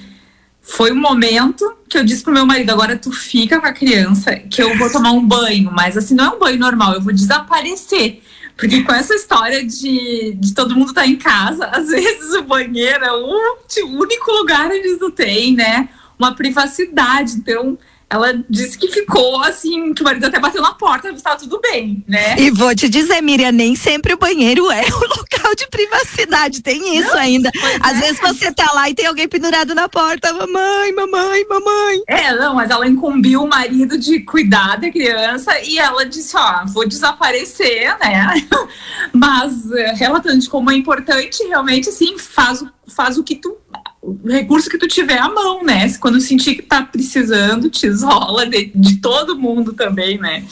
Foi 0.63 0.91
um 0.91 1.00
momento 1.00 1.75
que 1.89 1.97
eu 1.97 2.03
disse 2.03 2.23
pro 2.23 2.33
meu 2.33 2.45
marido: 2.45 2.71
agora 2.71 2.95
tu 2.95 3.11
fica 3.11 3.59
com 3.59 3.65
a 3.65 3.73
criança, 3.73 4.35
que 4.35 4.61
eu 4.61 4.77
vou 4.77 4.91
tomar 4.91 5.11
um 5.11 5.25
banho, 5.25 5.71
mas 5.71 5.97
assim, 5.97 6.13
não 6.13 6.25
é 6.25 6.29
um 6.29 6.39
banho 6.39 6.59
normal, 6.59 6.93
eu 6.93 7.01
vou 7.01 7.13
desaparecer. 7.13 8.21
Porque 8.55 8.83
com 8.83 8.93
essa 8.93 9.15
história 9.15 9.65
de, 9.65 10.35
de 10.35 10.53
todo 10.53 10.75
mundo 10.75 10.89
estar 10.89 11.01
tá 11.01 11.07
em 11.07 11.15
casa, 11.15 11.65
às 11.73 11.88
vezes 11.88 12.33
o 12.35 12.43
banheiro 12.43 13.03
é 13.03 13.11
o 13.11 13.97
único 13.97 14.31
lugar 14.31 14.69
onde 14.69 15.00
não 15.00 15.09
têm, 15.09 15.55
né? 15.55 15.89
Uma 16.17 16.35
privacidade. 16.35 17.33
Então, 17.33 17.77
ela 18.12 18.44
disse 18.50 18.77
que 18.77 18.89
ficou 18.89 19.41
assim, 19.41 19.94
que 19.94 20.01
o 20.01 20.03
marido 20.03 20.25
até 20.25 20.38
bateu 20.38 20.62
na 20.62 20.74
porta, 20.74 21.10
estava 21.12 21.38
tudo 21.38 21.62
bem, 21.62 22.03
né? 22.06 22.38
E 22.38 22.51
vou 22.51 22.75
te 22.75 22.89
dizer, 22.89 23.22
Miriam, 23.22 23.53
nem 23.53 23.74
sempre 23.74 24.13
o 24.13 24.18
banheiro 24.18 24.70
é 24.70 24.82
o 24.82 25.08
local 25.18 25.56
de 25.56 25.65
privacidade, 25.70 26.62
tem 26.62 26.98
isso 26.98 27.08
Não, 27.08 27.18
ainda. 27.18 27.50
Às 27.80 27.98
é. 27.98 28.01
vezes 28.01 28.20
você 28.20 28.51
tá 28.51 28.70
lá 28.74 28.89
e 28.89 28.94
tem 28.94 29.06
alguém 29.06 29.30
pendurado 29.30 29.74
na 29.74 29.88
porta, 29.88 30.34
mamãe, 30.34 30.94
mamãe, 30.94 31.46
mamãe. 31.48 32.01
É, 32.06 32.36
não, 32.36 32.53
mas 32.53 32.70
ela 32.70 32.86
incumbiu 32.86 33.44
o 33.44 33.48
marido 33.48 33.98
de 33.98 34.20
cuidar 34.20 34.75
da 34.75 34.91
criança 34.91 35.58
e 35.62 35.80
ela 35.80 36.06
disse, 36.06 36.36
ó, 36.36 36.65
vou 36.65 36.86
desaparecer, 36.86 37.98
né? 37.98 38.46
mas 39.13 39.72
eh, 39.72 39.94
relatando 39.94 40.39
de 40.39 40.50
como 40.50 40.70
é 40.70 40.75
importante, 40.75 41.41
realmente, 41.46 41.88
assim, 41.88 42.18
faz, 42.18 42.62
faz 42.88 43.18
o 43.18 43.24
que 43.24 43.38
tu 43.38 43.56
o 44.01 44.17
recurso 44.27 44.70
que 44.70 44.77
tu 44.77 44.88
tiver 44.88 45.20
à 45.20 45.29
mão, 45.29 45.63
né? 45.63 45.91
Quando 46.00 46.20
sentir 46.20 46.55
que 46.55 46.63
tá 46.63 46.81
precisando, 46.81 47.70
te 47.70 47.86
isola 47.86 48.48
de, 48.48 48.72
de 48.74 48.98
todo 48.98 49.38
mundo 49.38 49.74
também, 49.74 50.17
né? 50.17 50.43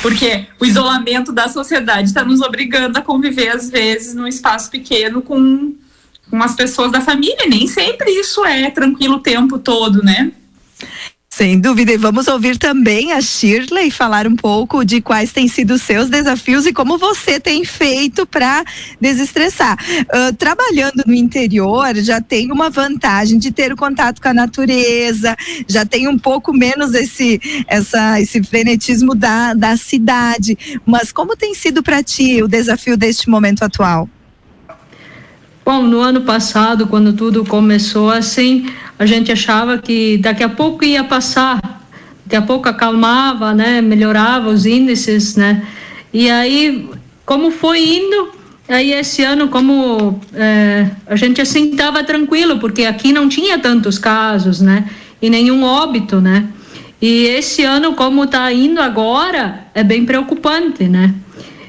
Porque 0.00 0.46
o 0.60 0.64
isolamento 0.64 1.32
da 1.32 1.48
sociedade 1.48 2.08
está 2.08 2.24
nos 2.24 2.40
obrigando 2.40 2.96
a 2.96 3.02
conviver, 3.02 3.48
às 3.48 3.68
vezes, 3.68 4.14
num 4.14 4.26
espaço 4.26 4.70
pequeno 4.70 5.20
com, 5.20 5.74
com 6.30 6.42
as 6.42 6.54
pessoas 6.54 6.92
da 6.92 7.00
família. 7.00 7.48
Nem 7.48 7.66
sempre 7.66 8.10
isso 8.12 8.44
é 8.44 8.70
tranquilo 8.70 9.16
o 9.16 9.20
tempo 9.20 9.58
todo, 9.58 10.02
né? 10.02 10.32
Sem 11.40 11.58
dúvida, 11.58 11.90
e 11.90 11.96
vamos 11.96 12.28
ouvir 12.28 12.58
também 12.58 13.12
a 13.12 13.20
Shirley 13.22 13.90
falar 13.90 14.26
um 14.26 14.36
pouco 14.36 14.84
de 14.84 15.00
quais 15.00 15.32
têm 15.32 15.48
sido 15.48 15.72
os 15.72 15.80
seus 15.80 16.10
desafios 16.10 16.66
e 16.66 16.72
como 16.74 16.98
você 16.98 17.40
tem 17.40 17.64
feito 17.64 18.26
para 18.26 18.62
desestressar. 19.00 19.78
Uh, 20.02 20.36
trabalhando 20.36 21.02
no 21.06 21.14
interior, 21.14 21.96
já 21.96 22.20
tem 22.20 22.52
uma 22.52 22.68
vantagem 22.68 23.38
de 23.38 23.50
ter 23.50 23.72
o 23.72 23.76
contato 23.76 24.20
com 24.20 24.28
a 24.28 24.34
natureza, 24.34 25.34
já 25.66 25.86
tem 25.86 26.06
um 26.08 26.18
pouco 26.18 26.52
menos 26.52 26.92
esse, 26.92 27.40
essa, 27.66 28.20
esse 28.20 28.42
frenetismo 28.42 29.14
da, 29.14 29.54
da 29.54 29.78
cidade. 29.78 30.58
Mas 30.84 31.10
como 31.10 31.34
tem 31.34 31.54
sido 31.54 31.82
para 31.82 32.02
ti 32.02 32.42
o 32.42 32.48
desafio 32.48 32.98
deste 32.98 33.30
momento 33.30 33.62
atual? 33.62 34.06
Bom, 35.64 35.84
no 35.84 36.00
ano 36.00 36.20
passado, 36.22 36.86
quando 36.86 37.12
tudo 37.14 37.44
começou 37.46 38.10
assim, 38.10 38.66
a 39.00 39.06
gente 39.06 39.32
achava 39.32 39.78
que 39.78 40.18
daqui 40.18 40.44
a 40.44 40.48
pouco 40.50 40.84
ia 40.84 41.02
passar, 41.02 41.58
daqui 42.22 42.36
a 42.36 42.42
pouco 42.42 42.68
acalmava, 42.68 43.54
né, 43.54 43.80
melhorava 43.80 44.50
os 44.50 44.66
índices, 44.66 45.36
né, 45.36 45.66
e 46.12 46.28
aí, 46.28 46.86
como 47.24 47.50
foi 47.50 47.80
indo, 47.80 48.28
aí 48.68 48.92
esse 48.92 49.24
ano, 49.24 49.48
como 49.48 50.20
é, 50.34 50.86
a 51.06 51.16
gente 51.16 51.40
assim 51.40 51.70
estava 51.70 52.04
tranquilo, 52.04 52.58
porque 52.58 52.84
aqui 52.84 53.10
não 53.10 53.26
tinha 53.26 53.58
tantos 53.58 53.98
casos, 53.98 54.60
né, 54.60 54.84
e 55.22 55.30
nenhum 55.30 55.64
óbito, 55.64 56.20
né, 56.20 56.46
e 57.00 57.24
esse 57.24 57.64
ano, 57.64 57.94
como 57.94 58.24
está 58.24 58.52
indo 58.52 58.82
agora, 58.82 59.64
é 59.74 59.82
bem 59.82 60.04
preocupante, 60.04 60.86
né, 60.86 61.14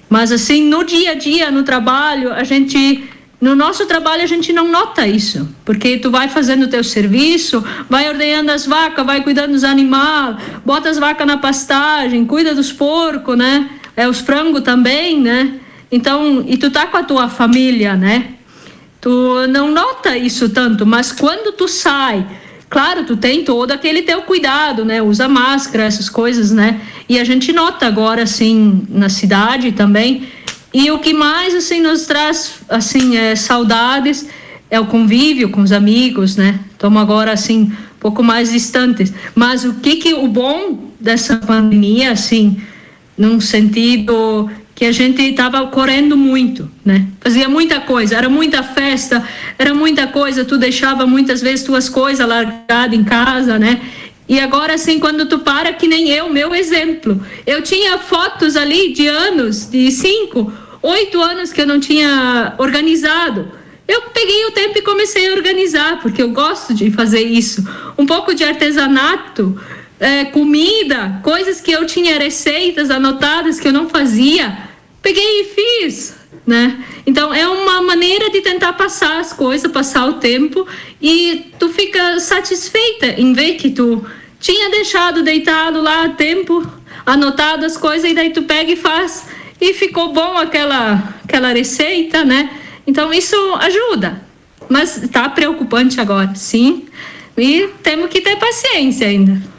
mas 0.09 0.33
assim, 0.33 0.67
no 0.67 0.83
dia 0.83 1.11
a 1.11 1.13
dia, 1.13 1.49
no 1.49 1.63
trabalho, 1.63 2.33
a 2.33 2.43
gente 2.43 3.05
no 3.41 3.55
nosso 3.55 3.87
trabalho 3.87 4.21
a 4.21 4.27
gente 4.27 4.53
não 4.53 4.67
nota 4.67 5.07
isso, 5.07 5.49
porque 5.65 5.97
tu 5.97 6.11
vai 6.11 6.29
fazendo 6.29 6.63
o 6.65 6.67
teu 6.67 6.83
serviço, 6.83 7.63
vai 7.89 8.07
ordenhando 8.07 8.51
as 8.51 8.67
vacas, 8.67 9.03
vai 9.03 9.23
cuidando 9.23 9.53
dos 9.53 9.63
animais, 9.63 10.37
bota 10.63 10.89
as 10.89 10.99
vacas 10.99 11.25
na 11.25 11.37
pastagem, 11.37 12.23
cuida 12.23 12.53
dos 12.53 12.71
porcos, 12.71 13.35
né? 13.35 13.67
É 13.97 14.07
os 14.07 14.19
frangos 14.19 14.61
também, 14.61 15.19
né? 15.19 15.55
Então, 15.91 16.45
e 16.47 16.55
tu 16.55 16.69
tá 16.69 16.85
com 16.85 16.97
a 16.97 17.03
tua 17.03 17.27
família, 17.29 17.95
né? 17.95 18.35
Tu 19.01 19.47
não 19.49 19.71
nota 19.71 20.15
isso 20.15 20.47
tanto, 20.49 20.85
mas 20.85 21.11
quando 21.11 21.51
tu 21.51 21.67
sai, 21.67 22.23
claro, 22.69 23.03
tu 23.05 23.17
tem 23.17 23.43
todo 23.43 23.71
aquele 23.71 24.03
teu 24.03 24.21
cuidado, 24.21 24.85
né? 24.85 25.01
Usa 25.01 25.27
máscara, 25.27 25.85
essas 25.85 26.07
coisas, 26.07 26.51
né? 26.51 26.79
E 27.09 27.19
a 27.19 27.23
gente 27.23 27.51
nota 27.51 27.87
agora 27.87 28.21
assim 28.21 28.83
na 28.87 29.09
cidade 29.09 29.71
também 29.71 30.27
E 30.73 30.89
o 30.91 30.99
que 30.99 31.13
mais 31.13 31.53
assim 31.53 31.81
nos 31.81 32.05
traz 32.05 32.59
assim 32.69 33.17
é, 33.17 33.35
saudades 33.35 34.27
é 34.69 34.79
o 34.79 34.85
convívio 34.85 35.49
com 35.49 35.61
os 35.61 35.71
amigos, 35.71 36.37
né? 36.37 36.59
Estamos 36.71 37.01
agora 37.01 37.33
assim 37.33 37.63
um 37.63 37.99
pouco 37.99 38.23
mais 38.23 38.51
distantes. 38.51 39.13
Mas 39.35 39.65
o 39.65 39.75
que 39.75 39.97
que 39.97 40.13
o 40.13 40.27
bom 40.27 40.91
dessa 40.99 41.37
pandemia, 41.37 42.11
assim, 42.11 42.61
num 43.17 43.41
sentido 43.41 44.49
que 44.73 44.85
a 44.85 44.91
gente 44.91 45.21
estava 45.21 45.67
correndo 45.67 46.17
muito, 46.17 46.71
né? 46.83 47.05
Fazia 47.19 47.49
muita 47.49 47.81
coisa, 47.81 48.15
era 48.15 48.29
muita 48.29 48.63
festa, 48.63 49.23
era 49.59 49.75
muita 49.75 50.07
coisa, 50.07 50.45
tu 50.45 50.57
deixava 50.57 51.05
muitas 51.05 51.41
vezes 51.41 51.65
tuas 51.65 51.89
coisas 51.89 52.27
largadas 52.27 52.97
em 52.97 53.03
casa, 53.03 53.59
né? 53.59 53.79
E 54.31 54.39
agora, 54.39 54.75
assim, 54.75 54.97
quando 54.97 55.25
tu 55.25 55.39
para, 55.39 55.73
que 55.73 55.89
nem 55.89 56.07
eu, 56.07 56.29
meu 56.29 56.55
exemplo. 56.55 57.21
Eu 57.45 57.61
tinha 57.61 57.97
fotos 57.97 58.55
ali 58.55 58.93
de 58.93 59.05
anos, 59.05 59.69
de 59.69 59.91
cinco, 59.91 60.49
oito 60.81 61.21
anos 61.21 61.51
que 61.51 61.59
eu 61.59 61.67
não 61.67 61.81
tinha 61.81 62.55
organizado. 62.57 63.51
Eu 63.85 64.03
peguei 64.13 64.45
o 64.45 64.51
tempo 64.51 64.77
e 64.77 64.83
comecei 64.83 65.29
a 65.29 65.33
organizar, 65.33 65.99
porque 65.99 66.21
eu 66.21 66.29
gosto 66.29 66.73
de 66.73 66.89
fazer 66.91 67.19
isso. 67.19 67.61
Um 67.97 68.05
pouco 68.05 68.33
de 68.33 68.45
artesanato, 68.45 69.61
é, 69.99 70.23
comida, 70.23 71.19
coisas 71.21 71.59
que 71.59 71.73
eu 71.73 71.85
tinha 71.85 72.17
receitas 72.17 72.89
anotadas 72.89 73.59
que 73.59 73.67
eu 73.67 73.73
não 73.73 73.89
fazia. 73.89 74.59
Peguei 75.01 75.41
e 75.41 75.43
fiz, 75.43 76.15
né? 76.45 76.83
Então 77.05 77.33
é 77.33 77.47
uma 77.47 77.81
maneira 77.81 78.29
de 78.29 78.41
tentar 78.41 78.73
passar 78.73 79.19
as 79.19 79.33
coisas, 79.33 79.71
passar 79.71 80.07
o 80.07 80.13
tempo 80.13 80.67
e 81.01 81.51
tu 81.59 81.69
fica 81.69 82.19
satisfeita 82.19 83.07
em 83.19 83.33
ver 83.33 83.55
que 83.55 83.69
tu 83.69 84.05
tinha 84.39 84.69
deixado 84.69 85.23
deitado 85.23 85.81
lá 85.81 86.09
tempo, 86.09 86.65
anotado 87.05 87.65
as 87.65 87.77
coisas 87.77 88.09
e 88.09 88.13
daí 88.13 88.31
tu 88.31 88.43
pega 88.43 88.71
e 88.71 88.75
faz 88.75 89.25
e 89.59 89.73
ficou 89.73 90.11
bom 90.11 90.37
aquela 90.37 91.15
aquela 91.23 91.53
receita, 91.53 92.25
né? 92.25 92.49
Então 92.85 93.13
isso 93.13 93.35
ajuda. 93.55 94.21
Mas 94.67 95.03
está 95.03 95.29
preocupante 95.29 95.99
agora, 95.99 96.33
sim. 96.35 96.87
E 97.37 97.69
temos 97.83 98.09
que 98.09 98.21
ter 98.21 98.37
paciência 98.37 99.07
ainda. 99.07 99.50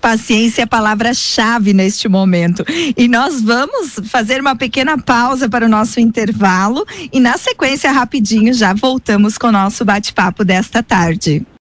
Paciência 0.00 0.62
é 0.62 0.64
a 0.64 0.66
palavra-chave 0.66 1.72
neste 1.72 2.08
momento. 2.08 2.64
E 2.96 3.06
nós 3.06 3.40
vamos 3.40 4.00
fazer 4.04 4.40
uma 4.40 4.56
pequena 4.56 4.96
pausa 4.98 5.48
para 5.48 5.66
o 5.66 5.68
nosso 5.68 6.00
intervalo 6.00 6.86
e 7.12 7.20
na 7.20 7.36
sequência 7.36 7.92
rapidinho 7.92 8.54
já 8.54 8.72
voltamos 8.72 9.36
com 9.36 9.48
o 9.48 9.52
nosso 9.52 9.84
bate-papo 9.84 10.44
desta 10.44 10.82
tarde. 10.82 11.46